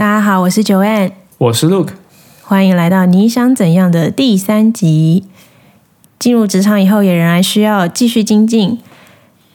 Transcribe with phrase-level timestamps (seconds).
[0.00, 1.90] 大家好，我是 Joanne，我是 Luke，
[2.42, 5.26] 欢迎来到你想怎样的第三集。
[6.18, 8.78] 进入职场以后，也仍然需要继续精进。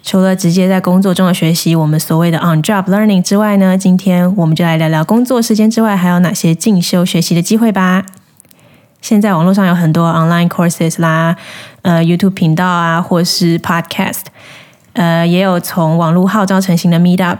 [0.03, 8.05] 除了直接在工作中的学习，我们所谓的 on-job learning 之外呢，今天我们就来聊聊工作时间之外还有哪些进修学习的机会吧。
[9.01, 11.35] 现在网络上有很多 online courses 啦，
[11.81, 14.25] 呃，YouTube 频道啊，或是 podcast，
[14.93, 17.37] 呃，也有从网络号召成型的 meetup、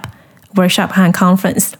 [0.55, 1.73] workshop 和 conference。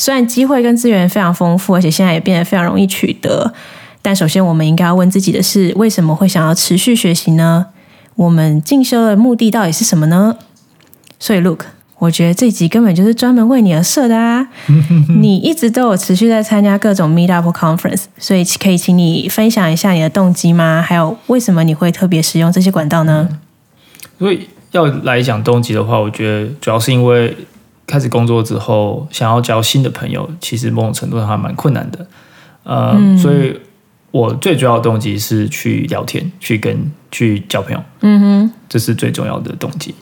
[0.00, 3.52] 虽然机会跟资源非常丰富，而且现在也变得非常容易取得，
[4.00, 7.66] 但首先我们应该要问自己的是：为什么会想要持续学习呢？
[8.14, 10.38] 我们进修的目的到底是什么呢？
[11.18, 11.66] 所以，Look，
[11.98, 14.48] 我觉得这集根本就是专门为你而设的啊！
[15.20, 20.82] 你一直都有持续在参加各种 Meetup conference，所以可以请你分享一下你的动机吗？
[20.82, 23.28] 还有为什么你会特别使用这些管道呢？
[24.18, 27.36] 所以要来讲动机的话，我觉得主要是因为
[27.90, 32.06] 开始工作之后，想要交新的朋友，其实某种程度上还蛮困难的。
[32.62, 33.58] 呃，所以
[34.12, 37.82] 我最主要的动机是去聊天，去跟去交朋友。
[38.02, 39.92] 嗯哼，这是最重要的动机。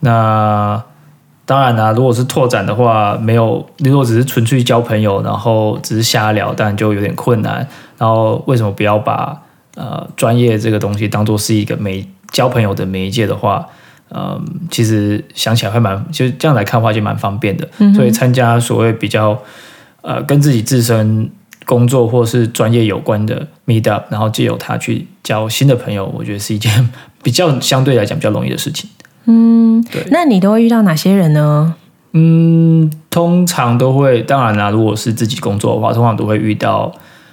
[0.00, 0.82] 那
[1.44, 7.66] 当然啦，如果是拓展的话，没有如果只是纯粹交朋友，然后只是瞎聊，当然就有点困难。
[7.96, 9.40] 然后为什么不要把
[9.76, 13.64] 呃专业这个东西当做是一个媒交朋友的媒介的话，
[14.10, 17.68] 嗯，其实想起来会蛮就这样来看的话就蛮方便的。
[17.94, 19.36] 所以参加所谓比较
[20.02, 21.28] 呃跟自己自身
[21.64, 26.88] 工作或是专业有关的 meet up，然后借由它去交新的朋友，我觉得是一件
[27.24, 28.88] 比较相对来讲比较容易的事情。
[29.24, 30.06] 嗯，对。
[30.12, 31.74] 那你都会遇到哪些人呢？
[32.12, 36.92] 嗯，通常都会，当然啦，如果是自己工作的话，通常都会遇到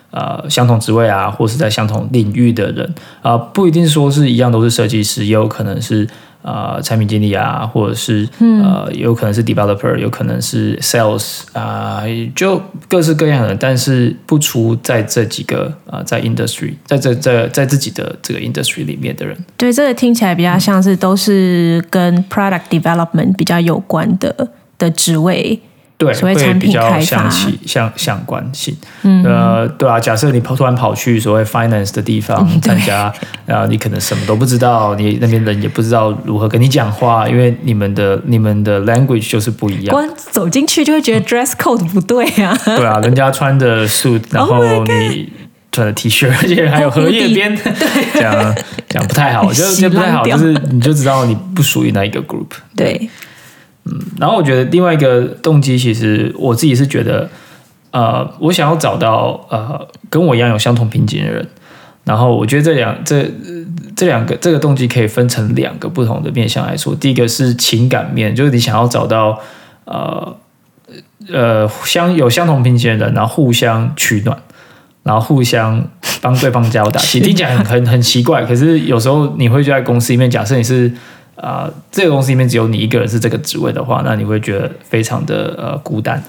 [0.10, 6.08] 呃相同职位啊，或是在相同领域的人啊，不一定说是一样都是设计师，也有可能是。
[6.44, 12.04] 呃，产品经理啊，或者是呃，有可能是 developer，有可能是 sales 啊，
[12.36, 19.38] 就各式各样的，但是不出在这几个啊，在 industry，在这在在自己的这个 industry 里面的人。
[19.58, 25.59] 对，这个听起来比较像是都是跟 product development 比较有关的的职位。
[25.98, 28.76] 对，会比较相起相相关性。
[29.04, 33.14] 嗯呃，对啊，假设你跑突然跑去所谓 finance 的地方参加，
[33.46, 39.94] 然后你可能什么都不知道，你那边人也不知道如何跟你讲话，因为你们的你们的 language 就是不一样。
[39.96, 42.58] 光走进去就会觉得 dress code 不对啊。
[42.66, 45.32] 对啊，人家穿的 suit，然后你
[45.72, 47.56] 穿的 T 恤，而且还有荷叶边，
[48.20, 48.56] 讲
[48.90, 52.48] 讲不太好，我觉得不太好，就是你就知道你不属于那一个 group。
[52.76, 53.09] 对。
[53.86, 57.30] 嗯，然后我觉得另外一个动机，其实我自己是觉得，
[57.92, 61.46] 呃，我想要找到呃跟我一样有相同瓶颈的人。
[62.06, 63.30] 然后我觉得这两这
[63.96, 66.96] 这两个这个动机可以分成两个不同的面向来说。
[66.96, 69.40] 第一个是情感面，就是你想要找到
[69.86, 70.36] 呃
[71.32, 74.38] 呃相有相同瓶颈的人，然后互相取暖，
[75.04, 75.86] 然后互相
[76.22, 77.20] 帮对方加油打气。
[77.20, 80.90] 听起来很很很奇怪，可是有时候你会就在公司里面，假设你是。
[81.36, 86.22] 啊，这个公司里面只有你一个人是这个职位的话，那你会觉得非常的呃孤单。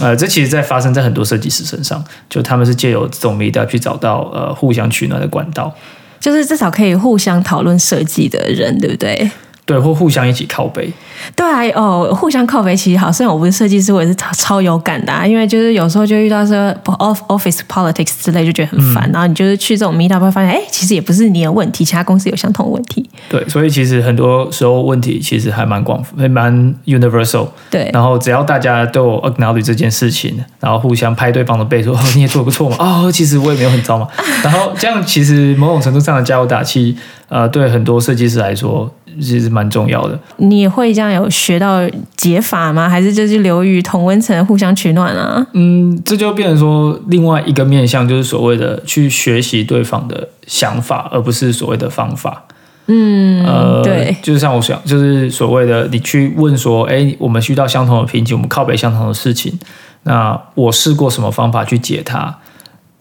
[0.00, 5.72] 呃，这其实在发生在很多设计师身上，就他们是借由这种媒体去找到呃互相取暖的管道，
[6.18, 9.30] 就是至少可以互相讨论设计的人，对不对？
[9.66, 10.92] 对，或互相一起靠背。
[11.34, 13.10] 对啊，哦，互相靠背其实好。
[13.10, 15.12] 虽然我不是设计师，我也是超超有感的。
[15.12, 16.54] 啊因为就是有时候就遇到说
[16.84, 19.10] office politics 之类，就觉得很烦。
[19.10, 23.08] 然后你就是去这种 meetup 会发现，哎，其实也不是你的问题，其他公司有相同问题。
[23.30, 26.52] 对，所以其实很多时候问题其实还蛮广，还蛮
[26.84, 27.48] universal。
[27.70, 27.88] 对。
[27.94, 34.06] 然后只要大家都有 acknowledge 这件事情，然后互相拍对方的背，说哦你也做的不错嘛，哦其实我也没有很糟嘛。
[34.42, 36.94] 然后这样其实某种程度上的加油打气，
[37.28, 38.92] 呃，对很多设计师来说。
[39.20, 40.18] 其实蛮重要的。
[40.36, 41.80] 你会这样有学到
[42.16, 42.88] 解法吗？
[42.88, 45.46] 还是就是流于同温层互相取暖啊？
[45.52, 52.44] 嗯，这就变成说另外一个面向，就是所谓的去学习对方的想法，而不是所谓的方法。
[52.86, 59.58] 嗯，呃，对，就是像我想，就是所谓的你去问说，哎，我们遇到相同的瓶颈，我们靠北相同的事情，
[60.02, 62.38] 那我试过什么方法去解它？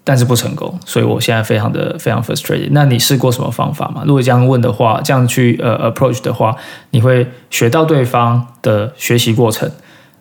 [0.05, 2.67] 但是不成功，所以我现在非常的非常 frustrated。
[2.71, 4.03] 那你试过什么方法吗？
[4.05, 6.53] 如果这样问的话，这样去呃 approach 的话，
[6.89, 9.71] 你会学到对方的学习过程，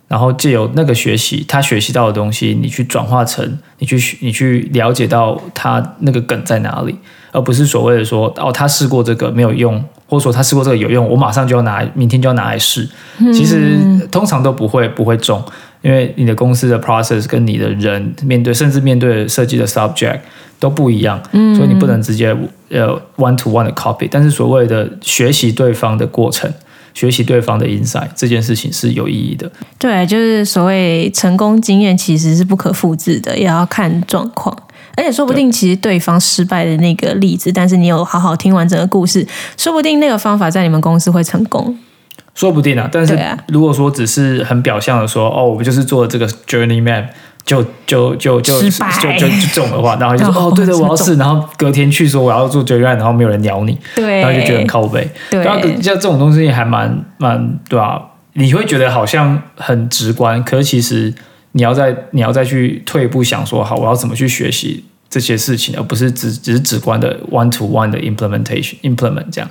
[0.07, 6.97] 然后借由那个学习，他学习到的东西，你去转化成你去你去了解到他那个梗在哪里，
[7.33, 12.89] 而不是所谓的说哦，他试过这个没有用，或者说他试过这个有用，我马上就要拿，明天就要拿来试。
[13.33, 13.77] 其实
[14.13, 15.43] 通常都不会不会中。
[15.83, 20.21] 因为你的公司的 process 跟你的人面对，甚至面对设计的 subject
[20.59, 21.21] 都不一样，
[21.57, 22.35] 所以你不能直接
[22.71, 24.09] 呃 one to one 的 copy。
[24.11, 26.51] 但是所谓的学习对方的过程，
[26.95, 29.51] 学习对方的 insight，这件事情是有意义的。
[29.79, 34.57] 对，就是所谓成功经验其实是不可复制的，也要看状况。
[34.95, 39.27] 而且说不定其实对方失败的那个例子，但是你有好好听完整个故事，
[39.57, 41.77] 说不定那个方法在你们公司会成功。
[42.35, 43.19] 说不定啊，但是
[43.49, 47.05] 如果说只是很表象的说，哦，我们就是做这个 journey map，
[47.45, 58.01] 就就就就就就就中的话， 然后就说，哦，对对，我要试，然后隔天去说我要做 journey map，然后没有人鸟你，对，然后就觉得很靠背，对，像这种东西还蛮蛮对吧？
[58.33, 61.13] 你会觉得好像很直观，可是其实
[61.53, 69.51] 你要再你要再去退一步想说，好，我要怎么去学习这些事情，而不是只只是直观的 one to one 的 implementation implement 这样。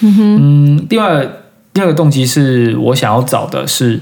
[0.00, 1.28] 嗯哼，嗯，另外。
[1.74, 3.98] 第二个动机是我想要找的是，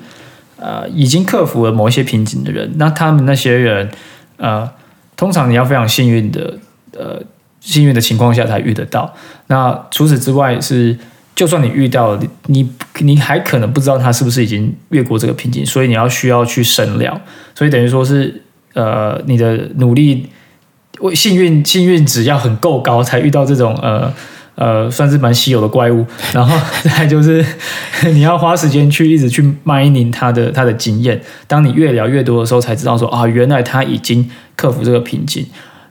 [0.57, 2.69] 呃，已经克服了某一些瓶颈的人。
[2.77, 3.89] 那他们那些人，
[4.39, 4.69] 呃，
[5.17, 6.59] 通常你要非常幸运的，
[6.99, 7.23] 呃，
[7.61, 9.15] 幸运的情况下才遇得到。
[9.47, 10.99] 那除此之外是，
[11.37, 12.69] 就算你遇到了，你
[12.99, 17.21] 你还可能不知道他是不是已经越过这个瓶颈，所以你要需要去深聊。
[17.55, 18.43] 所以等于说是，
[18.75, 20.29] 呃，你的努力，
[21.15, 24.13] 幸运幸运值要很够高，才遇到这种呃。
[24.55, 26.05] 呃，算是蛮稀有的怪物，
[26.35, 27.45] 然后再就是
[28.13, 31.19] 你要花时间去一直去 mining 他的他的经验。
[31.47, 35.47] 当你越聊越多的时候，才知道说啊，原来他已经克服这个瓶颈。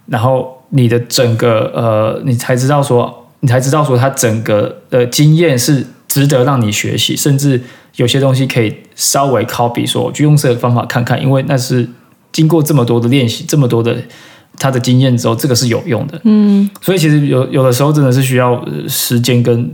[0.07, 7.61] 然后你的整个呃，你才知道说，你才知道说他整个的经验是值得让你学习，甚至
[7.95, 11.87] 有些东西可以稍微 copy，说我去用这个方法看看，因为那是
[12.31, 13.97] 经过这么多的练习，这么多的。
[14.59, 16.19] 他的经验之后，这个是有用的。
[16.25, 19.71] 嗯，所以其实有有的时候真的是需要时间跟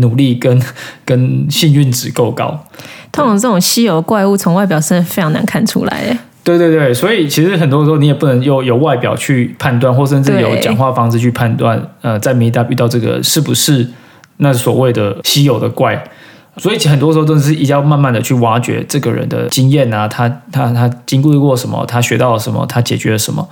[0.00, 0.60] 努力跟
[1.04, 2.58] 跟幸运值够高。
[3.12, 6.18] 通常这种稀有怪物从外表是非常难看出来。
[6.42, 11.80] 对对对，所以其实很多时候你也不能用有外表去判断，或甚至有讲话方式去判断。
[12.02, 13.88] 呃，在米达遇到这个是不是
[14.36, 16.02] 那所谓的稀有的怪？
[16.58, 23.46] 所以很多时候都是一定要慢慢的去挖掘这个人的经验啊，他他他经历过什么，他学到了什么，他解决了什么。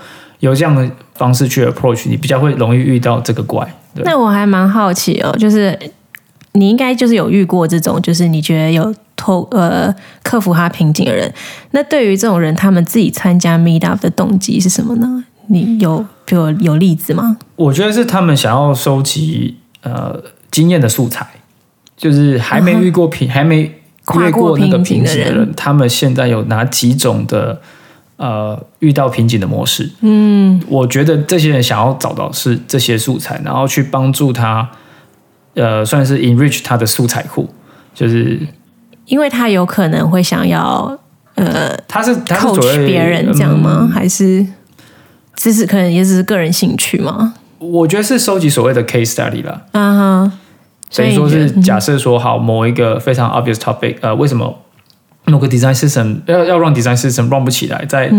[0.45, 3.67] 有这样的方式去 approach，你比较会容易遇到这个怪。
[4.05, 5.79] 那我还蛮好奇哦，就是
[6.53, 11.33] 你应该就是有遇过这种，就是你觉得有透呃克服他瓶颈的人。
[11.71, 15.25] 那对于这种人，他们自己参加 meet up 的动机是什么呢？
[15.47, 17.39] 你有比如有例子吗？
[17.57, 21.27] 我觉得是他们想要收集呃经验的素材，
[21.97, 27.63] 就是还没遇过瓶，还没跨过那个瓶颈的人，他们现在有哪几种的？
[28.17, 34.71] 呃，遇到瓶颈的模式，嗯，我觉得这些人想要找到是这些素材，然后去帮助他，
[35.55, 37.53] 呃，算是 enrich 他的素材库，
[37.93, 38.39] 就是
[39.07, 40.97] 因为他有可能会想要，
[41.35, 43.91] 呃，他是他是别人这样吗？
[43.93, 44.47] 还是
[45.35, 47.35] 只是可能也只是个人兴趣吗？
[47.59, 50.33] 我觉得是收集所谓的 case study 了，啊哈，
[50.89, 54.61] 所以说是假设说好某一个非常 obvious topic，呃，为什么？
[55.27, 58.11] 某个 design system 要要 run design system run 不起来，在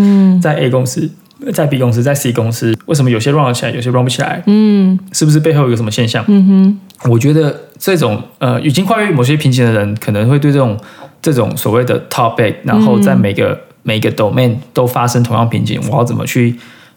[0.42, 1.10] 在 A 公司，
[1.54, 4.42] 在 B 公司，在 C 公司，为什么有些 run 起来，有些 run 不起来？
[4.48, 6.24] 嗯，是不是背后有什么现象？
[6.28, 10.78] 嗯哼，我觉得这种呃已经跨越某些瓶颈的人，可能会对这种
[11.22, 16.56] 这种所谓的 topic，然后在每个每个 domain 都发生同样瓶颈，我要怎么去？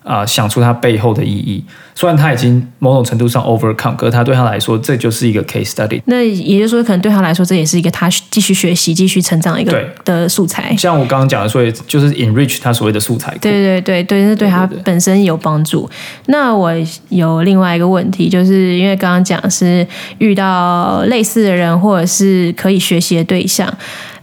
[0.08, 1.62] 啊，想出它背后的意义。
[1.94, 6.00] 虽然他已经某种程度上 overcome，可是他对他来说，这就是一个 case study。
[6.06, 10.74] 那也就是说，可能对他来说，这也是一个他继续学习、继续成长的一个的素材。
[10.76, 13.36] 像我刚刚讲的，所以就是 enrich 他所谓的素材。
[13.40, 15.90] 对对对对，是对他本身有帮助。
[16.26, 16.72] 那我
[17.08, 19.86] 有另外一个问题，就是因为刚刚讲是
[20.18, 23.68] 遇到类似的人，或者是可以学习的对象。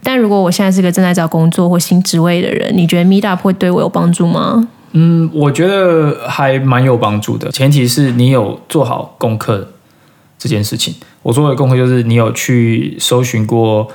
[0.02, 4.68] 但如果我现在是个正在找工作或新职位的人，你觉得 Meetup 会对我有帮助吗？
[4.98, 9.74] 嗯，我觉得还蛮有帮助的，前提是你有做好功课
[10.40, 10.96] 这件事情。
[11.22, 13.92] 我做的功课就是你有去搜寻过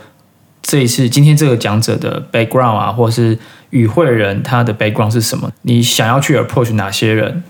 [0.60, 3.38] 这一次今天这个讲者的 background 啊，或是
[3.70, 5.50] 与会人他的 background 是什么？
[5.62, 7.42] 你想要去 approach 哪些人？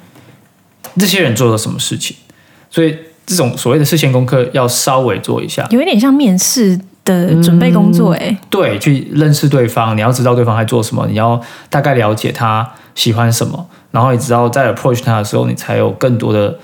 [0.97, 2.17] 这些人做了什么事情？
[2.71, 12.69] 所以这种所谓的事先功课要稍微做一下，有一点像面试的准备工作，哎，对，去认识对方，你要知道对方在做什么，你要大概了解他。
[12.97, 16.55] 喜欢什么，然后你知道在 approach 他的时候，你才有更多的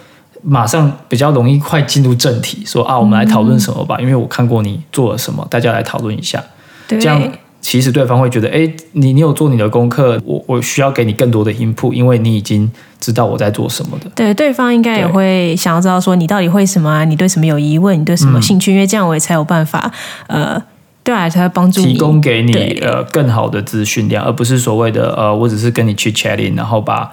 [0.43, 6.43] 马上比较容易快进入正题，说啊，我们来讨论什么吧，因为我看过你做了什么，大家来讨论一下。
[6.89, 7.23] 这样
[7.69, 12.71] 其实对方会觉得，哎，你你有做你的功课，我我需要给你更多的 input，因为你已经
[13.01, 14.09] 知道我在做什么的。
[14.15, 19.91] 对，对方应该也会想要知道说你到底会什么啊，你对什么有疑问，你对什么兴趣，因为这样我也才有办法
[20.29, 20.63] 呃。
[21.03, 27.13] 对啊，才会帮助提供给你呃更好的资讯量，而不是所谓的呃，我只是跟你去 chatting，然后把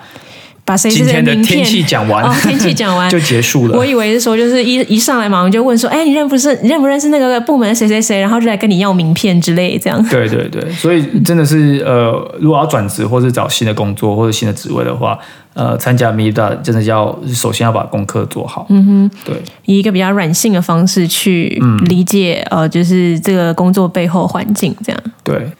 [0.66, 3.78] 把谁今天的天气讲完，哦，天气讲完 就结束了。
[3.78, 10.02] 我以为是说，就是一一上来马上就问说，哎，你认不认认不认识那个部门谁谁谁，然后就来跟你要名片之类，这样。
[10.10, 15.20] 对对对，所以真的是呃，如果要转职或是找新的工作或者新的职位的话，
[15.54, 18.66] 呃，参加 Meetup 真的要首先要把功课做好。
[18.70, 25.02] 嗯哼，对，以一个比较软性的方式去理解，呃，就是这个工作背后环境这样。
[25.26, 25.52] 对。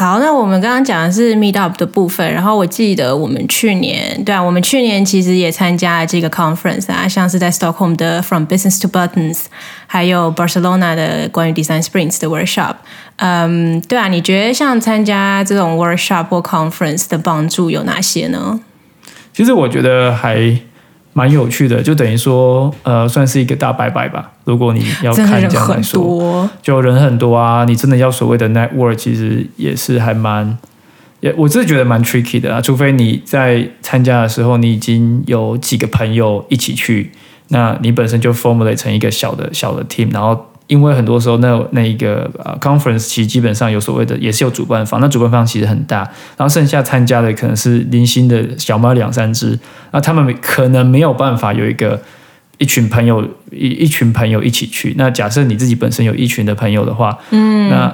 [0.00, 9.40] 好，那我们刚刚讲的是 Meet Up 的部分，然后我记得我们去年，对啊，我们去年其实也参加了这个 conference 啊，像是在 Stockholm 的 From Business to Buttons，
[9.86, 12.76] 还有 Barcelona 的关于 Design Sprints 的 workshop。
[13.16, 18.58] 嗯，对啊，你觉得像参加这种 workshop 或 conference 的帮助有哪些呢？
[19.34, 20.58] 其实我觉得还。
[21.12, 24.30] 蛮有趣的，就等于说，呃，算是一个大拜拜吧。
[24.44, 27.64] 如果你要看这样来说，就人很多啊。
[27.64, 30.56] 你真的要所谓的 network，其实也是还蛮，
[31.20, 32.60] 也我自己觉得蛮 tricky 的啊。
[32.60, 37.10] 除非你在参加的时候，你已经有几个朋友一起去，
[37.48, 40.46] 那你本身就 formulate 成一个小的小的 team，然后。
[40.70, 45.98] 因为很多时候，那那一个呃 conference 其实基本上有所谓的，也是有主办方，那主办方其实很大，
[46.36, 49.58] 然后剩下参加的可能是零星的小猫两三只，
[49.90, 52.00] 那他们可能没有办法有一个
[52.58, 54.94] 一群朋友一一群朋友一起去。
[54.96, 57.92] 那假设你自己本身有一群的朋友的话，嗯，那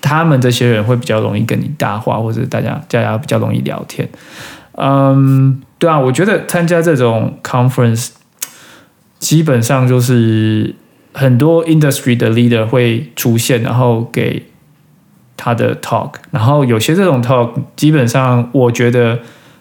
[0.00, 4.08] 他们这些人会比较容易跟你搭话，或者大家大家比较容易聊天。
[4.72, 8.08] 嗯，对啊，我觉得参加这种 conference
[9.20, 10.74] 基本上就是。
[11.12, 14.46] 很多 industry 的 leader 会出现，然后给
[15.36, 19.18] 他的 talk，然后有些这种 talk 基本上我觉得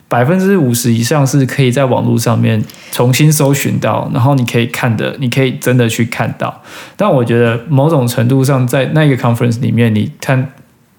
[0.08, 6.62] 百分之五十以上是可以在网络上面重新搜寻到，然后你可以看的，你可以真的去看到。
[6.96, 10.54] 但我觉得某种程度上，在那个 conference 里面，你看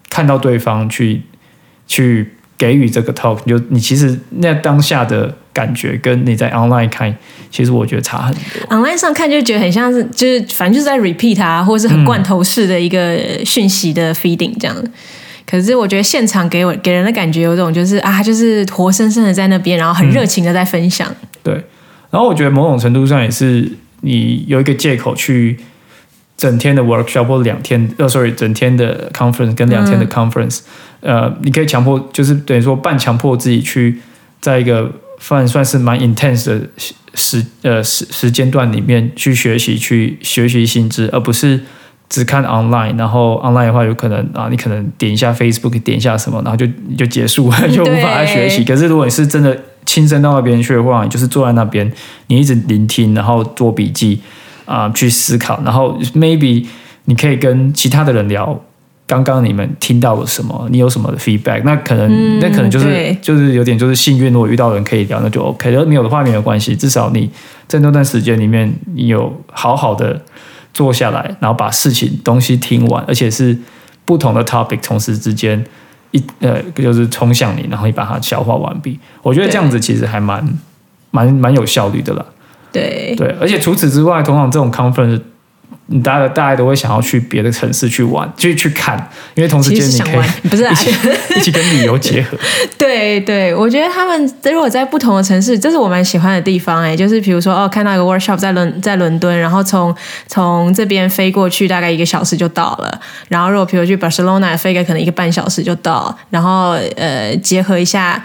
[0.09, 1.21] 看到对方去
[1.87, 2.33] 去。
[2.59, 7.15] 给予这个 talk，就你其实那当下的感觉，跟你在 online 看，
[7.49, 8.77] 其实我觉得差很多。
[8.77, 14.75] online 上看就觉得很像是，就是反正就是在 repeat 它，或者是很罐头式的一个讯息的 feeding 这样。
[15.49, 21.07] 可是我觉得现场给我给人的感觉有种就是啊，就是活生生的在那边，然后很热情的在分享。
[21.41, 21.53] 对，
[22.11, 25.57] 然后我觉得某种程度上也是你有一个借口去。
[26.37, 30.59] 整天的 workshop 或两天，呃，sorry，整天的 conference 跟两天的 conference，
[31.01, 33.99] 呃，你可以强迫，就是等于说半强迫自己去，
[34.41, 36.61] 在一个算算是蛮 intense 的
[37.13, 41.59] 时呃时时间段里面去学习，去学习新知，而不是
[42.09, 42.97] 只看 online。
[42.97, 46.65] 然后 online 的话，有可能啊，你可能点一下 Facebook，点一下什么，然后就
[46.97, 48.63] 就结束， 就无法学习。
[48.63, 51.91] 可是如果你是真的亲身到那边去的话，你就是坐在那边，
[52.27, 54.19] 你一直聆听，然后做笔记。
[54.65, 56.63] 啊，去思考，然后 maybe
[57.05, 58.61] 你可以跟其他的人聊，
[59.09, 60.67] 刚刚你们听到了什么？
[60.69, 61.63] 你有什么 feedback？
[61.65, 65.71] 那可能那可能就是就是有点就是幸运，如果遇到人可以聊，那就 OK。
[65.85, 67.27] 没有的话，没有关系，至少你
[67.67, 70.21] 在那段时间里面，你有好好的
[70.75, 73.57] 坐下来，然后把事情东西听完，而且是
[74.05, 75.65] 不同的 topic 同时之间
[76.11, 78.99] 一呃就是冲向你，然后你把它消化完毕。
[79.23, 80.47] 我觉得这样子其实还蛮
[81.09, 82.23] 蛮蛮有效率的啦。
[82.71, 85.19] 对对，而且除此之外，通常这种 conference，
[86.03, 88.95] 大家大家都会想要去别的城市去玩，去去看，
[89.33, 90.91] 因为同时间你可以 不是一起
[91.35, 92.37] 一起跟旅游结合。
[92.77, 99.95] 对对，我觉得他们如果在不同的城市，这是我蛮喜欢的地方哎，就是比如说哦，看到一个 workshop 在伦在伦敦，然后从
[100.27, 108.23] 从这边飞过去大概一个小时就到了，然后如果比如去 Barcelona 飞个可能一个半小时就到，然后呃结合一下。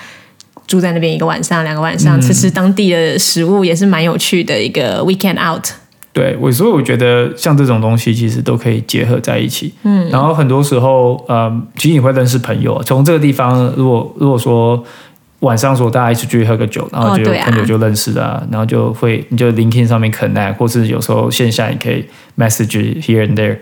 [0.67, 5.63] 住在那边一个晚上、两个晚上，吃吃当地的食物也是蛮有趣的一个 weekend out。
[6.15, 9.75] 对，我所以我觉得像这种东西其实都可以结合在一起。
[9.83, 12.81] 嗯，然后很多时候，呃，其实你会认识朋友。
[12.85, 14.83] 从这个地方，如果如果说
[15.41, 22.05] 晚上说大家一起去喝个酒，然后就朋友就认识啊，然后就会你就 LinkedIn 上面 connect，或是有时候线下你可以
[22.39, 23.59] message here and there，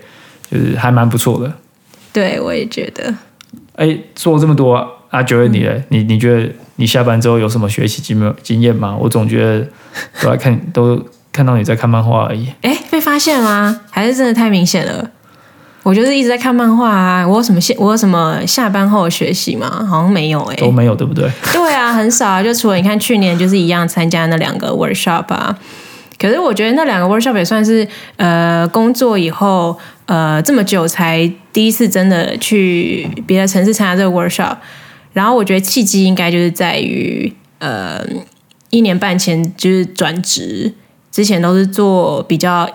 [0.51, 1.51] 就是还蛮不错的。
[2.13, 3.13] 对，我也觉得。
[3.75, 4.75] 哎，做这么多
[5.09, 5.71] 啊，九月你呢？
[5.89, 6.49] 你你觉得？
[6.75, 8.97] 你下班之后有什么学习经验经验吗？
[8.99, 9.59] 我总觉得
[10.23, 10.99] 都在看，都
[11.33, 12.47] 看到你在看漫画而已。
[12.61, 13.81] 哎，被发现吗？
[13.89, 15.09] 还是真的太明显了？
[15.81, 17.27] 我就是一直在看漫画啊。
[17.27, 19.85] 我有什么下我有什么下班后学习吗？
[19.85, 21.29] 好像没有哎，都没有，对不对？
[21.51, 22.41] 对啊，很少啊。
[22.43, 25.57] 就除了你看去年就是一样参加那两个 workshop 啊。
[26.19, 27.85] 可是我觉得那两个 workshop 也算是
[28.15, 34.55] 呃工作以后呃这么久才第一次真的去别的城市参加这个 workshop。
[35.11, 38.03] 然后我觉得契机应该就是在于，呃，
[38.71, 40.73] 一年半前就是转职，
[41.13, 42.67] 之前都是做比较，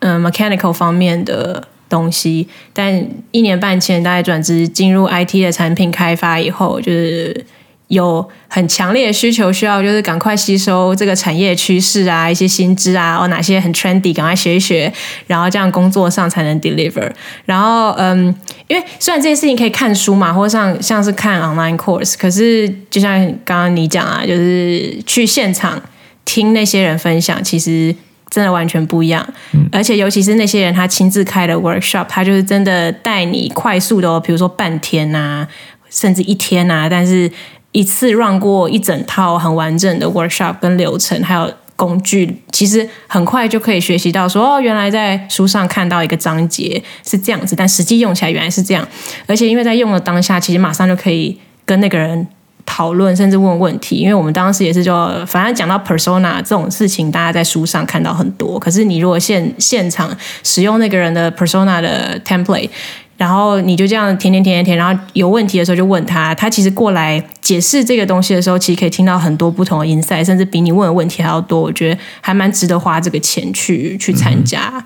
[0.00, 7.46] 嗯，mechanical 方面的东西，但一年半前大概转职进入 IT 的产品开发以后，就是
[7.88, 14.92] 有很强烈的需求，需要就是赶快吸收这个产业趋势啊，一些新知啊，哦哪些很 trendy，赶快学一学，
[15.26, 17.10] 然后这样工作上才能 deliver。
[17.46, 18.32] 然后嗯，
[18.68, 25.82] 因为虽然这件事情可以看书嘛，或者像像是看 online course，可是就像刚刚你讲啊，就是去现场
[26.30, 27.94] 听那些人分享，其实
[28.28, 29.26] 真的完全不一样。
[29.72, 35.48] 而且尤其是那些人他亲自开的 workshop，他就是真的带你快速的、哦，比如说半天啊，
[35.88, 37.30] 甚至一天啊，但是。
[37.72, 48.84] 一次 run 过一整套很完整的 workshop 跟流程，还有工具，其实很快就可以学习到说哦，原来在书上看到一个章节是这样子，但实际用起来原来是这样。
[49.28, 52.26] 而且因为在用的当下，其实马上就可以跟那个人
[52.72, 53.96] 讨论，甚至问问题。
[53.96, 54.94] 因为我们当时也是就
[55.26, 62.70] 反正讲到 persona 这种事情，大家在书上看到很多，可是你如果现现场使用那个人的 persona 的 template。
[63.16, 71.60] 然后你就这样填填填填填，然后有问题的时候就问他，他其实过来解释这个东西的时候，其实可以听到很多不同的 insight，甚至比你问的问题还要多。
[71.60, 74.82] 我觉得还蛮值得花这个钱去去参加，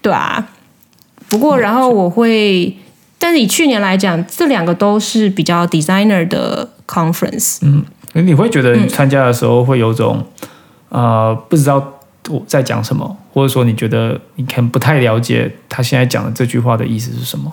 [0.00, 0.46] 对啊。
[1.28, 2.76] 不过然后我会，
[3.22, 7.58] 但是以去年来讲，这两个都是比较 designer 的 conference。
[7.62, 10.26] 嗯，你会觉得你参加的时候会有种
[10.88, 12.00] 呃不知道。
[12.30, 17.52] 我在讲什么，或者说你觉得你可能不太了解他现在讲的这句话的意思是什么？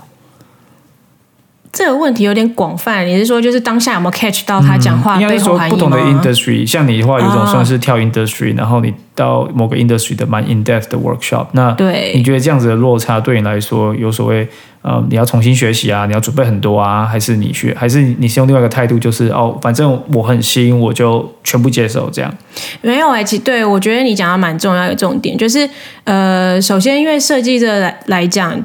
[1.71, 14.47] 这个问题有点广泛，你是说就是当下有没有 catch 到他讲话背后含义不同的 industry，像你的话，有种算是跳 industry，然后你到某个 industry 的蛮 in depth 的 workshop，那对，你觉得这样子的落差对你来说有所谓？
[14.81, 22.33] 呃，你要重新学习啊，你要准备很多啊，还是你学，还是你是用另外一个态度，就是哦，反正我很新，我就全部接受这样？
[22.81, 25.69] 没有哎，其实对我觉得你讲的蛮重要的重点，就是
[26.05, 28.57] 呃，首先因为设计者来来讲，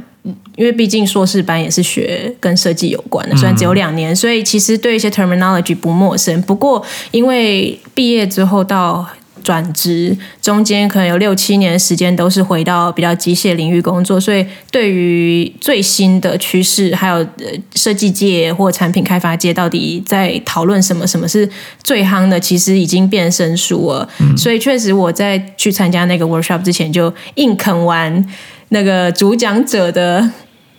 [0.57, 6.41] 因为毕竟硕士班也是学跟设计有关的，虽然只有两年，所以其实对一些 terminology 不陌生。
[6.43, 9.07] 不过因为毕业之后到
[9.43, 17.27] 转职中间可能有六七年时间都是回到比较机械领域工作，所以对于最新的趋势，还有
[17.75, 21.47] 设计界或产品开发界到底在讨论什么，什么是
[21.83, 24.09] 最夯的，其实已经变生疏了。
[24.35, 28.25] 所以确实我在去参加那个 workshop 之前，就硬啃完
[28.69, 30.31] 那个主讲者的。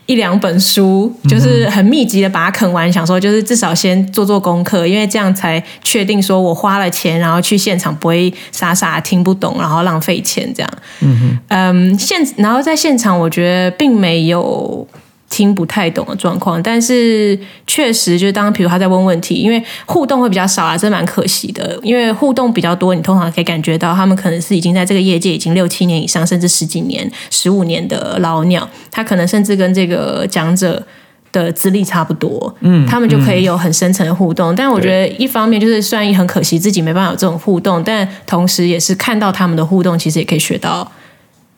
[0.08, 10.72] 一两本书，就是很密集的把它啃完，想说就是至少先做做功课，因为这样才确定说我花了钱，然后去现场不会傻傻听不懂，然后浪费钱这样。
[11.00, 14.88] 嗯，嗯，现然后在现场，我觉得并没有。
[15.36, 21.78] 听不太懂的状况，但是确实就是当，比如他在问问题，因为互动会比较少啊，这蛮可惜的。
[21.84, 30.82] 因为互动比较多，你通常可以感觉到他们可能是已经在这个业界已经六七年以上，甚至十几年、十五年的老鸟，他可能甚至跟这个讲者
[31.34, 34.56] 的资历差不多，嗯，他们就可以有很深层的互动。
[34.56, 40.90] 但我觉得一方面就是虽然很可惜自己没办法有这种互动，但同时也是看到他们的互动，其实也可以学到。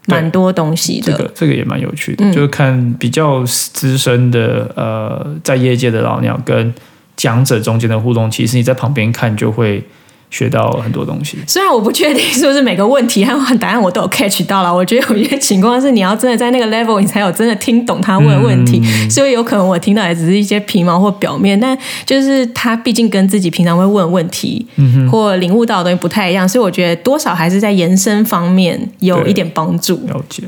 [0.07, 6.73] 蛮多东西的，这个这个也蛮有趣的，就是看比较资深的呃，在业界的老鸟跟
[7.15, 9.83] 讲者中间的互动，其实你在旁边看就会。
[10.29, 29.95] 学到很多东西，虽然我不确定是不是每个问题和答案我都有 catch 到了，我觉得有些情况是你要真的在那个 level，你才有真的听懂他问的问题，所以有可能我听到也只是一些皮毛或表面，但就是他毕竟跟自己平常会问问题嗯或领悟到的东西不太一样，所以我觉得多少还是在延伸方面有一点帮助。
[30.07, 30.43] 了解，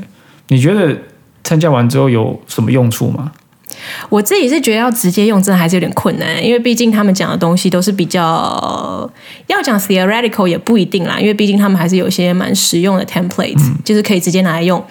[0.48, 0.94] 你觉得
[1.42, 3.32] 参加完之后有什么用处吗？
[4.08, 9.10] 我自己是觉得要直接用，真的还是有点困难，因为毕竟他们讲的东西都是比较
[9.46, 14.82] 要讲 theoretical 也不一定啦，因为毕竟他们还是有一些蛮实用的 templates，就是可以直接拿来用。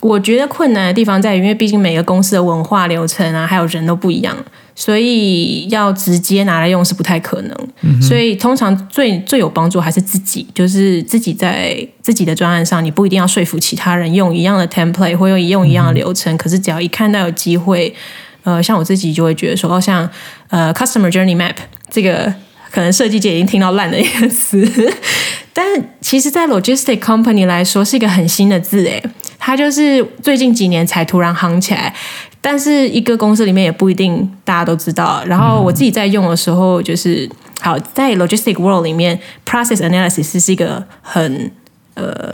[0.00, 4.36] 我觉得困难的地方在于，因为毕竟每个公司的文化流程啊，还有人都不一样，
[4.74, 7.56] 所以要直接拿来用是不太可能。
[8.00, 17.94] 所以通常最最有帮助还是自己，就是自己在自己的专案上，你不一定要说服其他人用一样的 template 或用一用一样的流程，可是只要一看到有机会，
[18.44, 20.08] 呃，像我自己就会觉得说，哦，像
[20.48, 21.54] 呃 customer journey map
[21.90, 22.32] 这个，
[22.70, 24.66] 可能设计界已经听到烂的一个词，
[25.52, 25.64] 但
[26.00, 29.02] 其实，在 logistic company 来说是一个很新的字，诶。
[29.44, 31.92] 它就是最近几年才突然夯起来，
[32.40, 35.20] 但是一个公司里面也不一定大家都知道。
[35.26, 37.28] 然后我自己在用的时候，就是
[37.60, 41.50] 好在 logistic world 里面，process analysis 是一个很
[41.94, 42.32] 呃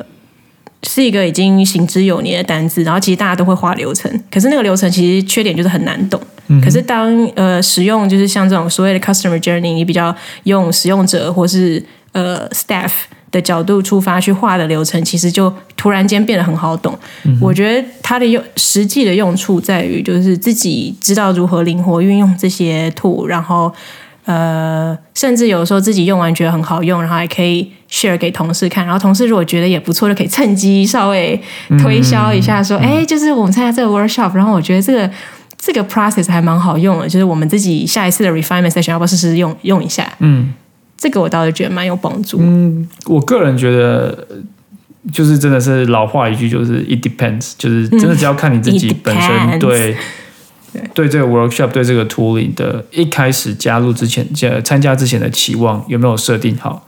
[0.83, 2.83] 是一个已经行之有年的单字。
[2.83, 6.21] 然后其实大家都会画流程，可是那个流程其实缺点就是很难懂。
[6.62, 10.14] 可是当呃使用就是像这种所谓的 customer journey，你比较
[10.45, 12.91] 用使用者或是呃 staff。
[13.31, 16.99] 的角度出发去画的流程，其实就突然间变得很好懂。
[17.43, 23.71] 我觉得它的用实际的用处在于，就是自己知道如何灵活运用这些图，然后
[24.25, 31.40] 呃，甚至有时候自己用完觉得很好用，然后还可以 share 给同事看，然后同事如果觉得也不错，就可以趁机稍微
[31.79, 35.11] 推销一下，说，哎、就是我们参加这个 workshop，然后我觉得这个
[35.57, 40.07] 这个 process 还蛮好用的，就是我们自己下一次的 refinement session 要不要试试用用一下？
[40.18, 40.53] 嗯，
[40.96, 42.38] 这个我倒是觉得蛮有帮助。
[42.40, 44.37] 嗯我个人觉得，呃
[45.12, 49.96] 就是真的是老话一句，就是 it depends，就是真的只要看你自己本身对
[50.92, 56.87] 对这个 workshop 对这个 tooling 的一开始加入之前，加参加之前的期望有没有设定好？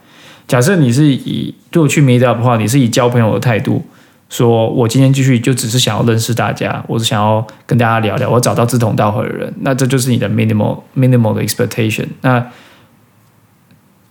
[0.50, 3.80] 假设你是以如果去 meet up 的话，你是以交朋友的态度。
[4.28, 12.06] 说我今天继续就只是想要认识大家，我是想要跟大家聊聊，我找到志同道合的人，那这就是你的 minimal minimal 的 expectation。
[12.22, 12.44] 那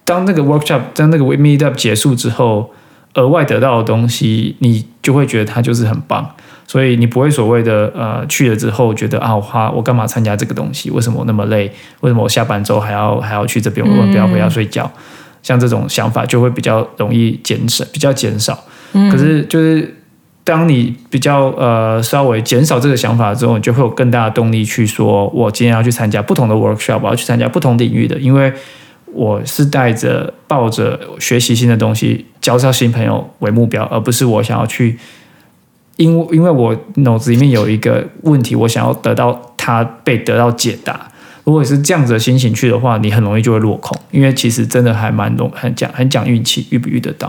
[0.05, 2.71] 当那个 workshop 当那个 meet up 结束之后，
[3.15, 6.25] 额外得到的东西，你就会觉得它就是很棒，
[6.65, 10.89] 所以你不会所谓的呃去了之后觉得啊，我花我干嘛参加这个东西？
[10.89, 11.69] 为什么我那么累？
[11.99, 13.85] 为什么我下班之后还要还要去这边？
[13.85, 14.89] 我为什么不要回家睡觉？
[15.41, 18.57] 像这种想法就会比较容易减少，比较减少。
[19.11, 19.95] 可是就是
[20.43, 28.51] 当你比较呃稍微减少这个想法之后，你就会有更大的动力去说，我今天要去参加不同的 workshop，我要去参加不同领域的，因为
[29.13, 34.97] 我是带着抱着学习新的东西、交到新朋友为目标，而不是我想要去。
[35.97, 41.08] 因为因为我脑子里面有一个问题，我想要得到它被得到解答。
[41.49, 47.27] 如果是这样子的心情去的话，你很容易就会落空，因为其实真的还蛮容很讲很讲运气，遇不遇得到。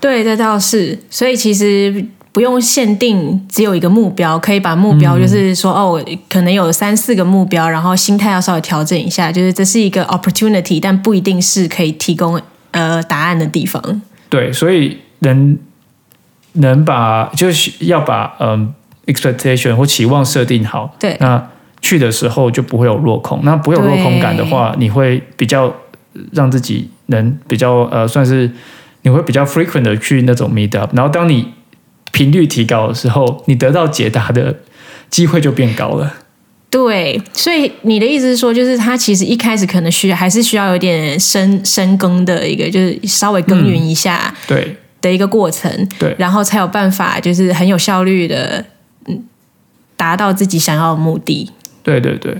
[0.00, 14.02] 对，这倒是，所以其实不用限定只有一个目标，可以把目标就是说，哦，可能有三四个目标，然后心态要稍微调整一下，就是这是一个 opportunity，但不一定是可以提供呃答案的地方。
[14.28, 15.56] 对，所以能
[16.54, 18.74] 能把就是要把嗯
[19.06, 21.48] expectation 或期望设定好，对那
[21.80, 23.40] 去的时候就不会有落空。
[23.42, 25.74] 那不会有落空感的话，你会比较
[26.32, 28.50] 让自己能比较呃算是
[29.02, 31.46] 你会比较 frequent 的去那种 meet up，然后当你
[32.12, 34.56] 频率提高的时候，你得到解答的
[35.08, 36.14] 机会就变高了。
[36.68, 48.64] 对，所以你的意思是说，就是他其实一开始可能需要还是需要有点深深耕的一个，就是稍微耕耘一下对的一个过程，对然后才有办法就是很有效率的，
[49.06, 49.24] 嗯，
[49.96, 51.50] 达到自己想要的目的。
[51.82, 52.36] 对对对，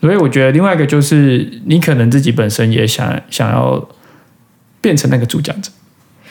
[0.00, 3.88] 所以我觉得另外一个就是，你可能自己本身也想想要
[4.80, 5.70] 变成那个主讲者。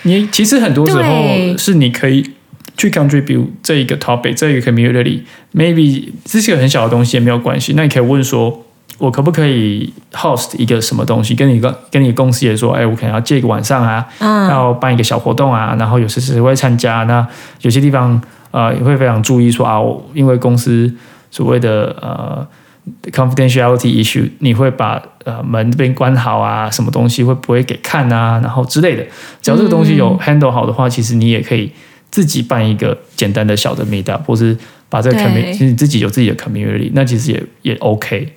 [0.03, 2.27] 你其实很多时候是你可以
[2.75, 7.73] 去 contribute 这一个 topic 这一个 community，maybe 这是个很小的东西也没有关系。
[7.75, 8.65] 那你可以问说，
[8.97, 11.35] 我可不可以 host 一个什么东西？
[11.35, 17.27] 跟你跟跟你公司也说，哎，我可能要借一个晚上啊，嗯，要办一个小活动啊，然后有时谁会参加，那
[17.61, 20.91] 有些地方呃也会非常注意说啊，我因为公司
[21.31, 22.47] 所谓的呃
[23.11, 29.03] confidentiality issue，你会把呃门这边关好啊，什么东西会不会给看啊，然后之类的，
[29.41, 31.71] 只要这个东西有 handle 好的话，其实你也可以
[32.09, 34.57] 自己办一个简单的小的 meet up，或是
[34.89, 38.33] 把这个 community，其实你自己有自己的 community，那其实也也 OK。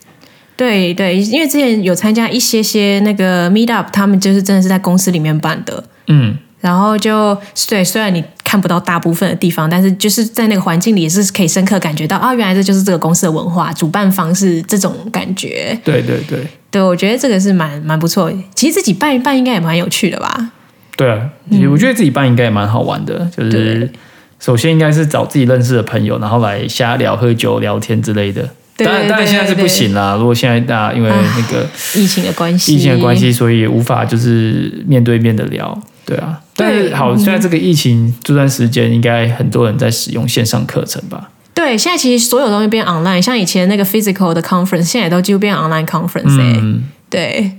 [0.57, 7.37] 对对，因为之前有参加一些些那个 meet up，他们就是真的是在公司里面办的，嗯，然后就
[7.69, 15.79] 对，虽然你看不到大部分的地方，但是就是在那个环境里也是可以深刻感觉到啊，原来这就是这个公司的文化，主办方是这种感觉。
[15.85, 16.39] 对对对
[16.71, 18.33] 对，我觉得这个是蛮蛮不错。
[18.55, 20.53] 其实自己办一办应该也蛮有趣的吧？
[20.97, 21.29] 对啊，
[21.71, 23.93] 我觉得自己办应该也蛮好玩的，就是
[24.41, 28.49] 首先应该是找自己认识的朋友，然后来瞎聊、喝酒、聊天之类的。
[28.75, 30.17] 对当然，对当然现在是不行啦。
[30.19, 36.41] 如果现在大家因为那个疫情的关系，疫情的关系，所以也无法就是面对面的聊，对啊。
[36.57, 41.31] 但是好，现在这个疫情这段时间，应该很多人在使用线上课程吧？
[41.53, 47.53] 对，现在其实所有东西变 online，像以前那个 physical 的 conference，现在都几乎变 online conference 哎、嗯，对，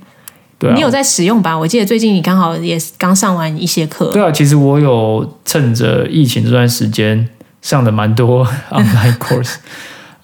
[0.60, 0.74] 对啊。
[0.76, 1.58] 你有在使用吧？
[1.58, 4.12] 我记得最近你刚好也刚上完一些课。
[4.12, 7.28] 对啊，其实我有趁着疫情这段时间
[7.62, 9.56] 上的蛮多 online course。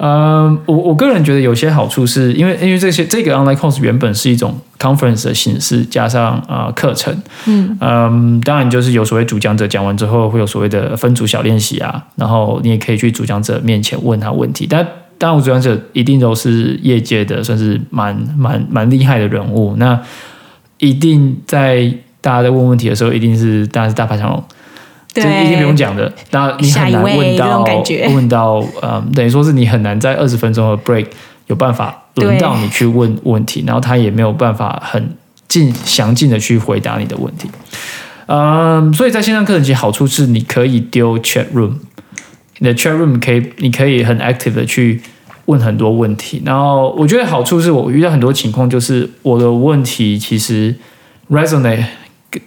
[0.02, 14.84] 呃，我我个人觉得有些好处是因为因为这些这个 online course 原本是一种 conference 的形式，加上啊、呃课程，嗯嗯，当然就是有所谓主讲者讲完之后会有所谓的分组小练习啊，然后你也可以去主讲者面前问他问题，但
[15.20, 20.02] 当然主讲者一定都是业界的算是蛮蛮蛮厉害的人物，那
[20.80, 24.44] 一定在大家在问问题的时候，一定是当然是大排长龙。
[25.14, 26.12] 这对，一定不用讲的。
[26.32, 27.64] 那你很难问到
[28.14, 31.06] 问到，嗯，等于说是你很难在二十分钟的 break
[31.48, 35.16] 有办法轮到你去问问题，然后他也没有办法很
[35.48, 37.50] 尽详尽的去回答你的问题。
[38.28, 41.74] 嗯，所以在线上课程其实好处是你可以丢 chat room，
[42.60, 45.02] 你的 chat room 可以，你可以很 active 的去
[45.48, 46.42] 问很多问题。
[46.46, 50.74] 然后我觉得好处是我遇到很多情况，就是我的问题其实
[51.30, 51.84] resonate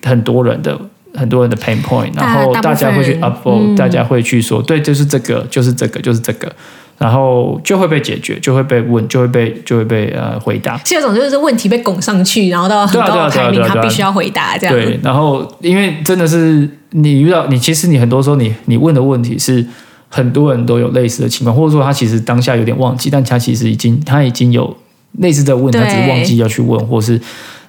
[0.02, 0.80] 很多人的
[1.14, 6.52] 很多人的 pain point，然后大大家会去 upvote，、大家会去说，对，就是这个，就是这个，就是这个，
[6.98, 10.76] 然后就会被解决，就会被问，就会被就会被呃回答。
[10.84, 14.74] 是有种就是问题被拱上去，然后到很对啊高的排名，他必须要回答这样。
[14.74, 19.64] 对，然后因为真的是你遇到你，其实你很多时候你你问的问题是
[20.08, 24.76] 很多人都有类似的情况，或者说他其实当下有点忘记，但他其实已经他已经有
[25.18, 27.20] 类似的问题，他只是忘记要去问，或是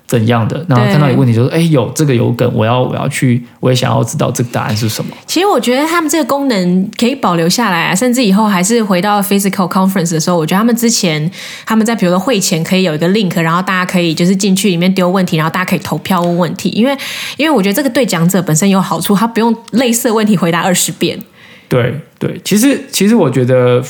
[0.08, 0.66] 怎样的。
[0.70, 5.12] 然后看到有问题就说：“哎，有这个有梗，我要我要去，我也想要知道这个答案是什么。
[5.26, 11.30] 其实我觉得他们这个功能可以保留下来啊，甚至以后还是回到 physical conference 的时候，我觉得他们之前
[11.66, 16.96] 他们在比如说会前可以有一个 link，然后大家可以就是进去里面丢问题，然后大家可以投票问问题，因为
[17.38, 21.20] 因为我觉得这个对讲者本身有好处，他不用类似的问题回答二十遍。
[21.68, 23.84] 对对，其实其实我觉得，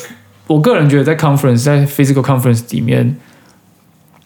[0.47, 3.17] 我个人觉得在 conference 在 physical conference 里面，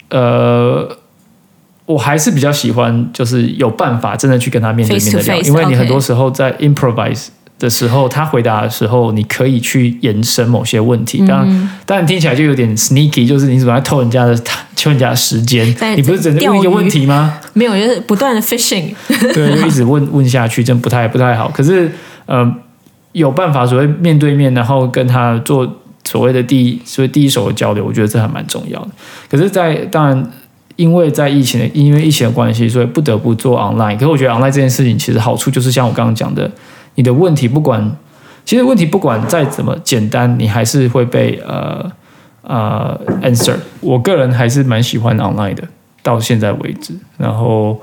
[0.09, 0.97] 呃，
[1.89, 11.25] 我还是比较喜欢就是有办法真的去跟他面对面的聊，face，因为你很多时候在 improvise 的时候，他回答的时候，你可以去延伸某些问题。
[11.25, 14.35] 当嗯然，当然听起来就有点 sneaky，就是你怎么在偷人家的
[14.75, 15.65] 偷人家的时间？
[15.95, 17.39] 你不是只能问一个问题吗？
[17.53, 18.93] 没有，就是不断的 fishing。
[19.33, 21.49] 对，就一直问问下去，真不太不太好。
[21.49, 21.91] 可是，
[22.27, 22.55] 呃，
[23.13, 25.67] 有办法所谓面对面，然后跟他做
[26.03, 28.89] 所谓的第一所谓第一手的交流，我觉得这还蛮重要的。
[29.27, 30.31] 可是在，当然，
[30.79, 33.95] 因为在疫情的因为疫情的关系，所以不得不做 online。
[33.95, 36.49] 可是我觉得 online 这件事情其实好处就是像我刚刚讲的，
[36.95, 37.97] 你的问题不管，
[38.45, 41.85] 其实问题不管再怎么简单，你还是会被呃
[42.43, 43.57] 呃 answer。
[43.81, 45.63] 我个人还是蛮喜欢 online 的，
[46.01, 46.93] 到现在为止。
[47.17, 47.77] 然后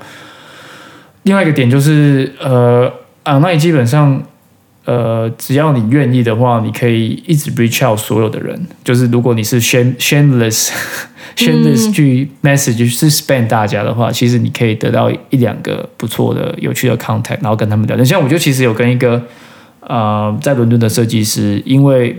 [1.21, 2.91] 另外一个点就是，呃
[3.25, 4.19] ，online 基本上，
[4.87, 8.57] 呃，只要你愿意的话，你可以一直 reach out 所有的人。
[8.85, 10.69] 就是如果你是 shame shameless
[11.35, 18.05] shameless 去 message 是 spam 大家的话，其实你可以得到一两个不错的、有趣的 contact，然后跟他们聊天。
[18.05, 19.21] 像我就其实有跟一个
[19.81, 22.17] 呃在伦敦的设计师，因为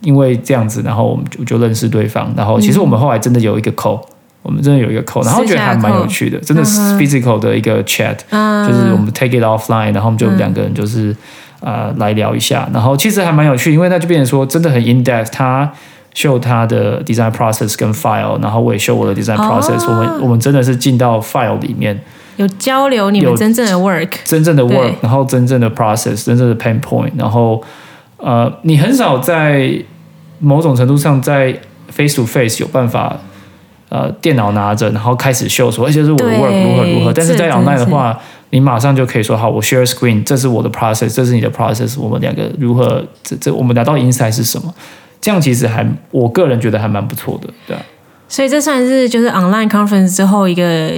[0.00, 4.00] 因为这样子，然后我们就就认识对方，然后其实我们后来真的有一个 call。
[4.40, 11.14] 我们真的有一个 call，然后觉得还蛮有趣的，真的是 physical 的一个 chat，、嗯就是我们 take it offline，然后我们就两个人就是、
[11.60, 15.70] 呃来聊一下，然后其实还蛮有趣，因为那就变成说真的很 in depth，他
[16.14, 21.98] 秀他的 design process 跟 file，然后我也秀我的 design process，、我们我们真的是进到 file 里面。
[22.36, 27.60] 有交流你们真正的 work，真正的 work，然后真正的 process，真正的 pain point，然后
[28.18, 29.72] 呃，你很少在
[30.38, 31.52] 某种程度上在
[31.90, 33.16] face to face 有办法
[33.88, 38.16] 呃电脑拿着，然后开始秀说，而且是我的 work 如何如何，但是在这真的 online 的是话，
[38.50, 44.74] 你马上就可以说好，我 share screen，这是我的 process，这是你的 process，我们两个如何这这我们拿到 insight 是什么？
[45.20, 47.82] 这样其实还我个人觉得还蛮不错的，对啊。
[48.28, 50.92] 所以这算是就是 online conference 之后一个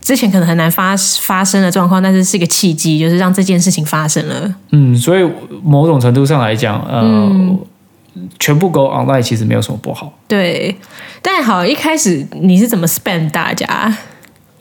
[0.00, 4.54] 之前可能很难发发生的状况，但是是一个契机，就是让这件事情发生了。
[4.70, 5.26] 嗯，所以
[5.62, 7.58] 某种程度上来讲，呃，
[8.38, 10.12] 全部 go online 其实没有什么不好。
[10.28, 10.76] 对，
[11.22, 13.96] 但好，一开始你是怎么 spend 大家？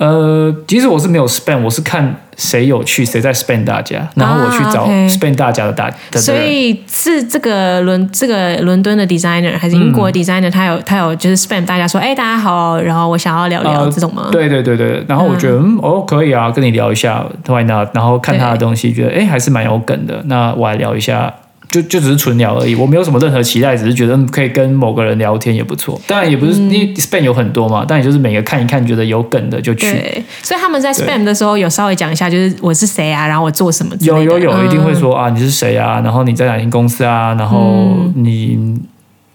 [0.03, 6.35] 呃，其实我是没有 spend，我是看谁有趣，谁在 spend 大家，然后我去找 spend 大家的大所。
[6.35, 14.29] 以是这个伦这个伦敦的 designer 还是英国的 designer？、他有他有就是 spend 大家说，哎、大家好，然后我想要聊聊呃这种吗？
[14.31, 17.87] 对对对对，然后我觉得嗯哦可以啊，跟你聊一下，why not？
[17.93, 21.33] 然后看他的东西，觉得哎还是蛮有梗的，那我来聊一下，
[21.73, 25.99] 就就只是纯聊而已，我没有什么任何期待，只是觉得嗯可以跟某个人聊天也不错。
[26.05, 29.91] 当然也不是，因为 spend 有很多嘛，但也就是每个看一看，觉得有梗的就去。
[29.91, 35.99] 对，所以他们在 spam 的时候有稍微讲一下，就是我是谁啊，然后我做什么有有有，嗯一定会说啊，你是谁啊？
[36.03, 37.33] 然后你在哪间公司啊？
[37.33, 38.79] 然后你、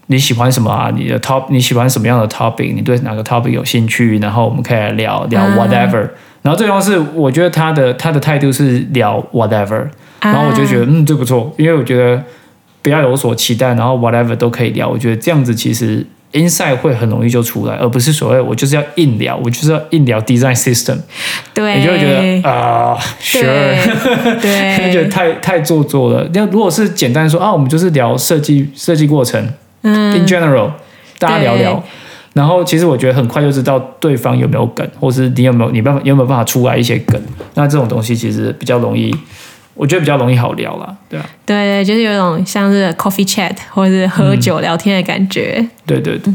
[0.07, 0.89] 你喜欢什么啊？
[0.95, 2.73] 你的 top 你喜欢什么样的 topic？
[2.73, 4.17] 你对哪个 topic 有兴趣？
[4.19, 6.07] 然后我们可以来聊聊啊 whatever、
[6.41, 9.87] 然后最重要是，我觉得他的他的态度是聊 whatever，
[10.21, 12.21] 然后我就觉得、嗯，这不错，因为我觉得
[12.81, 14.87] 不要有所期待，然后 whatever 都可以聊。
[14.87, 20.97] 我觉得这样子其实 inside 会很容易就出来，而不是所谓我就是要硬聊，我就是要硬聊 design system，
[21.53, 23.41] 对，你就会觉得啊、sure。
[24.41, 26.29] 对 就觉得，太太做作了。
[26.33, 29.43] 那如果是简单说啊，我们就是聊设计设计过程、
[29.81, 30.71] 嗯 i n general，
[31.17, 31.83] 大家聊聊。
[32.33, 37.19] 然后其实我觉得很快就知道对方有没有梗，或是你有没有你办法有没有办法出来一些梗。
[37.55, 39.13] 那这种东西其实比较容易，
[39.79, 40.93] 我觉得比较容易好聊啦。
[41.07, 45.65] 对啊，对对，就是有一种像是 coffee chat 或者是喝酒聊天的感觉。
[45.85, 46.33] 对对对，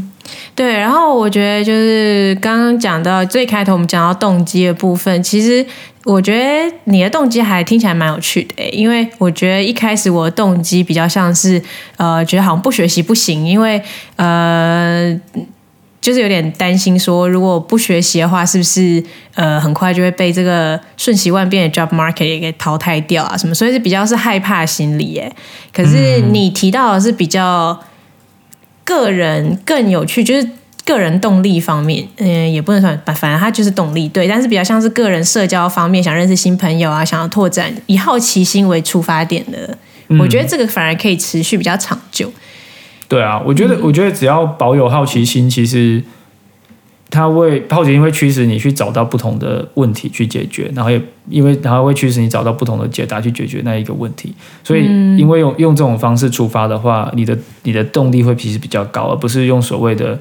[0.55, 5.63] 对，然后我觉得就是刚刚讲到最开头我们讲到动机的部分，其实
[6.05, 11.61] 我觉得你的动机还听起来蛮有趣的、欸，因为我觉得一开始我的动机比较像是
[11.97, 13.79] 呃，觉得好像不学习不行，因为
[14.15, 15.15] 呃。
[16.05, 23.35] 就是有点担心，说如果不学习的话，是不是呃很快就会被这个瞬息万变的 job market 也给淘汰掉啊？
[23.35, 23.55] 什么？
[23.55, 25.35] 所以是比较是害怕心理耶。
[25.73, 27.79] 可是你提到的是比较
[28.83, 30.47] 个人更有趣，就是
[30.85, 39.75] 个人动力方面，嗯，也不能算，反正它就是动力对，但是比较像是个人社交方面，想认识新朋友啊，想要拓展，以好奇心为出发点的，
[40.19, 42.31] 我觉得这个反而可以持续比较长久。
[43.07, 46.03] 对啊，我觉得，我觉得只要保有好奇心，其实
[47.11, 54.33] 它会好奇心会驱使你去找到不同的问题去解决，然后也因为然后会驱使你找到不同的解答去解决那一个问题。
[54.63, 54.85] 所以，
[55.17, 60.19] 因为用用这种方式出发的话，你的你的动力会其实比较高，而不是用所谓的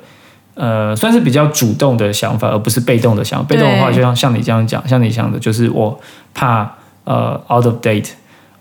[0.55, 3.47] 呃算是比较主动的想法，而不是被动的想法。
[3.49, 5.99] 被动的话，就像像你这样讲，像你讲的，就是我
[6.35, 6.71] 怕
[7.05, 8.11] 呃 out of date。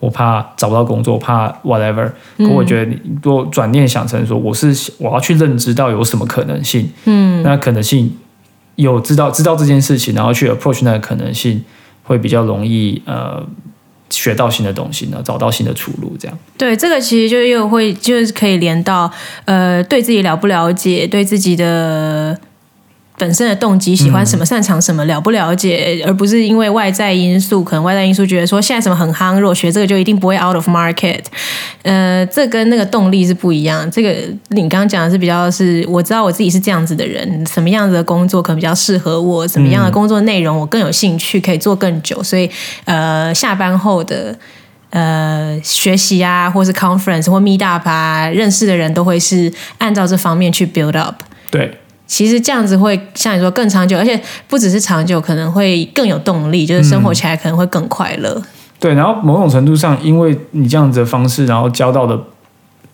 [0.03, 2.11] 我怕找不到工作，怕 whatever。
[2.37, 8.13] 可我觉得，你如果转念想成说，我是我要去认知到有什么可能性，嗯，那可能性
[8.75, 11.63] 有知道知道这件事情，然后去 approach 那个可能性，
[12.03, 13.41] 会比较容易呃
[14.09, 16.17] 学到新的东西呢，找到新的出路。
[16.19, 19.09] 这样对这个其实就又会就是可以连到
[19.45, 22.37] 呃对自己了不了解，对自己的。
[23.23, 31.21] 本身的动机，喜欢什么，擅长什么，了不了解，而不是因为外在因素，可能外在因素觉得说现在什么很夯，如果学这个就一定不会 out of market。
[31.83, 33.89] 呃，这跟那个动力是不一样。
[33.89, 34.13] 这个
[34.49, 42.51] 你刚刚讲的是比较是，我知道我自己是这样子的人，什么样子的工作可能比较适合我，什么样的工作内容我更有兴趣，可以做更久，所以
[42.83, 44.37] 呃，下班后的
[44.89, 51.23] 呃学习啊，或是 conference 或 meet up 啊，认识的人都会是按照这方面去 build up。
[51.49, 51.79] 对。
[52.05, 58.39] 其实这样子会像你说更长久，而且不只是长久，可能会更有动力，就是生活起来可能会更快乐。
[58.79, 62.19] 对，然后某种程度上，因为你这样子的方式，然后交到的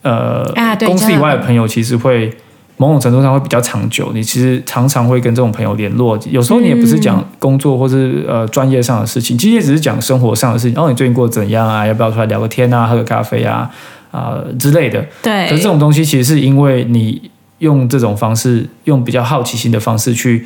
[0.02, 0.44] 呃
[0.86, 2.32] 公司以外的朋友，其实会
[2.76, 4.12] 某种程度上会比较长久。
[4.14, 10.74] 你其实常常会跟这种朋友联络，有时候你也不是讲工作或是呃专业上的事情，其实也只是讲生活上的事情。
[10.74, 11.84] 然后你最近过得怎样啊？
[11.84, 12.86] 要不要出来聊个天啊？
[12.86, 13.68] 喝个咖啡啊？
[14.12, 15.04] 啊之类的。
[15.20, 15.48] 对。
[15.48, 17.30] 可是这种东西其实是因为你。
[17.60, 20.44] 用这种方式，用比较好奇心的方式去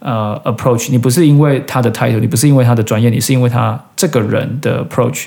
[0.00, 5.24] 呃 approach，你不是因为他的 title，你不是因为他的专业，你是因为他这个人的 approach，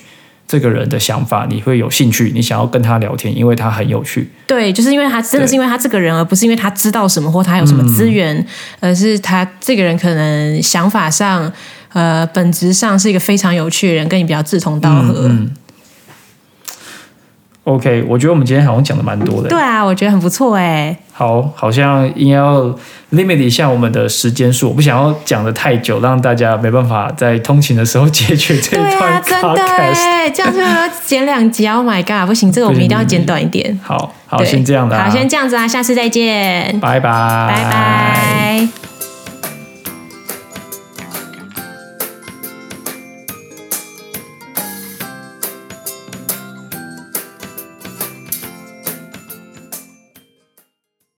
[0.47, 4.30] 这个人的想法，你会有兴趣，你想要跟他聊天，因为他很有趣。
[4.47, 8.45] 对，就是因为他真的是因为他这个人，而不是因为他知道什么或他有什么资源，
[8.80, 11.52] 而是他这个人可能想法上，
[11.93, 15.32] 呃，本质上是一个非常有趣的人，跟你比较志同道合。
[17.69, 19.49] OK，我觉得我们今天好像讲的蛮多的。
[19.49, 20.95] 对啊，我觉得很不错哎。
[21.13, 22.63] 好，好像应该要
[23.12, 30.34] limit 一下我们的时间数，我不想要讲的太久，让大家没办法在通勤的时候解决这一段 podcast。
[30.34, 33.79] 这样就要剪两集，Oh my god，不行，这个我们一定要剪短一点。
[33.84, 34.97] 好好，先这样的。
[34.97, 37.10] 好，先这样子啊，下次再见，拜拜，
[37.47, 38.88] 拜拜。